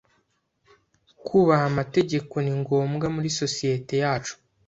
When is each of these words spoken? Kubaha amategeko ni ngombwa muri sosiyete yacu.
Kubaha 1.25 1.63
amategeko 1.71 2.33
ni 2.43 2.53
ngombwa 2.59 3.05
muri 3.15 3.29
sosiyete 3.39 3.93
yacu. 4.03 4.33